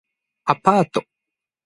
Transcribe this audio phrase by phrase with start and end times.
[0.53, 1.03] アパート